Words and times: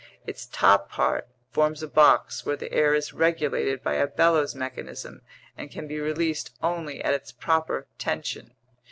Its 0.25 0.47
top 0.47 0.89
part 0.89 1.27
forms 1.51 1.83
a 1.83 1.87
box 1.87 2.43
where 2.43 2.55
the 2.55 2.71
air 2.73 2.95
is 2.95 3.13
regulated 3.13 3.83
by 3.83 3.93
a 3.93 4.07
bellows 4.07 4.55
mechanism 4.55 5.21
and 5.55 5.69
can 5.69 5.85
be 5.87 5.99
released 5.99 6.57
only 6.63 7.03
at 7.03 7.13
its 7.13 7.31
proper 7.31 7.85
tension. 7.99 8.55